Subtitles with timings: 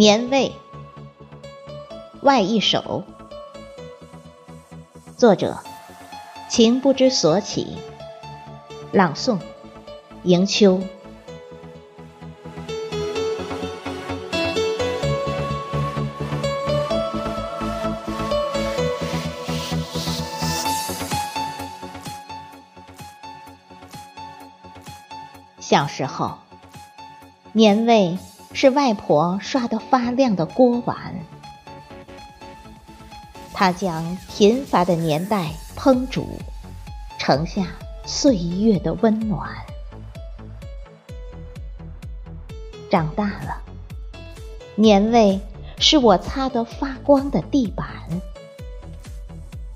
[0.00, 0.52] 年味，
[2.22, 3.04] 外一首。
[5.18, 5.58] 作者：
[6.48, 7.76] 情不知所起。
[8.92, 9.40] 朗诵：
[10.22, 10.80] 迎秋。
[25.58, 26.38] 小时候，
[27.52, 28.16] 年味。
[28.52, 31.14] 是外婆刷得发亮的锅碗，
[33.54, 36.26] 他将贫乏的年代烹煮，
[37.18, 37.66] 盛下
[38.04, 39.48] 岁月的温暖。
[42.90, 43.62] 长大了，
[44.74, 45.40] 年味
[45.78, 47.86] 是我擦得发光的地板，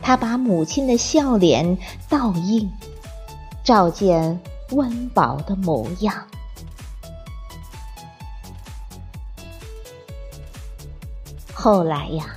[0.00, 1.78] 它把母亲的笑脸
[2.08, 2.70] 倒映，
[3.62, 4.40] 照见
[4.72, 6.26] 温饱的模样。
[11.54, 12.36] 后来呀，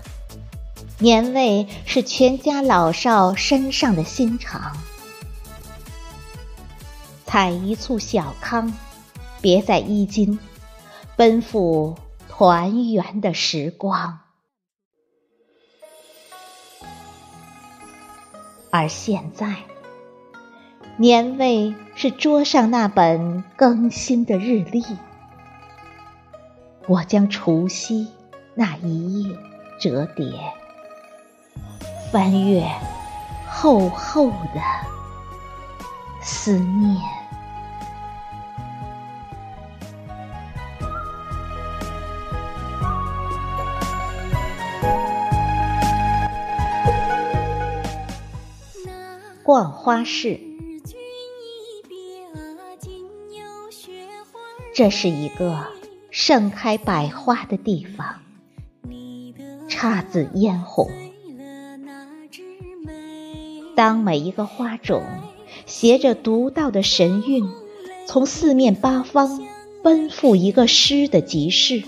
[1.00, 4.78] 年味是全家老少身上的心肠。
[7.26, 8.72] 采一簇小康，
[9.42, 10.40] 别在衣襟，
[11.18, 11.98] 奔赴
[12.30, 14.20] 团圆的时光。
[18.70, 19.56] 而现在，
[20.96, 24.86] 年味是桌上那本更新的日历，
[26.88, 28.08] 我将除夕。
[28.60, 29.38] 那一夜
[29.80, 30.26] 折叠，
[32.12, 32.68] 翻阅
[33.48, 34.60] 厚厚的
[36.24, 37.00] 思念。
[49.44, 50.40] 逛花市，
[54.74, 55.68] 这是一个
[56.10, 58.16] 盛开百花的地方。
[59.70, 60.90] 姹紫嫣红，
[63.76, 65.04] 当每一个花种
[65.66, 67.48] 携着独到的神韵，
[68.08, 69.46] 从四面八方
[69.84, 71.84] 奔赴一个诗的集市，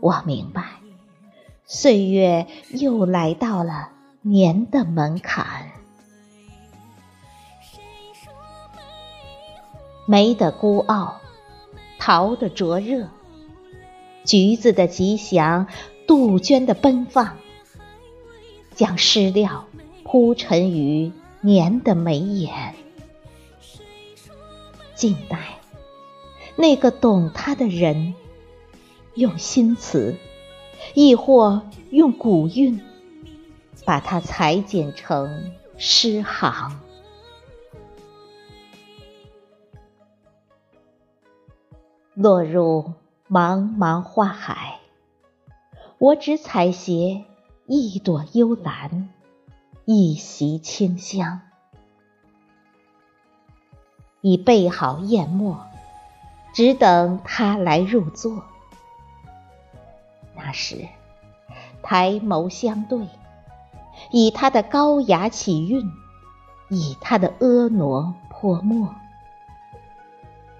[0.00, 0.64] 我明白，
[1.66, 3.90] 岁月又来到了
[4.22, 5.70] 年的门槛。
[10.06, 11.20] 梅的孤傲，
[11.98, 13.08] 桃的灼热，
[14.24, 15.66] 橘子的吉祥。
[16.06, 17.36] 杜鹃的奔放，
[18.74, 19.66] 将诗料
[20.04, 22.74] 铺陈于年的眉眼。
[24.94, 25.58] 静待
[26.54, 28.14] 那个懂他的人，
[29.14, 30.16] 用新词，
[30.94, 32.80] 亦或用古韵，
[33.84, 36.80] 把它裁剪成诗行。
[42.14, 42.94] 落入
[43.28, 44.80] 茫茫花海。
[45.98, 47.24] 我只采撷
[47.66, 49.08] 一朵幽兰，
[49.86, 51.40] 一袭清香，
[54.20, 55.66] 已备好砚墨，
[56.52, 58.44] 只等他来入座。
[60.34, 60.86] 那时，
[61.82, 63.08] 抬眸相对，
[64.10, 65.90] 以他的高雅起韵，
[66.68, 68.94] 以他的婀娜泼墨，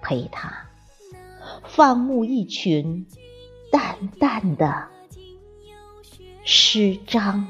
[0.00, 0.66] 陪他
[1.62, 3.06] 放牧一群
[3.70, 4.95] 淡淡的。
[6.48, 7.44] 诗章，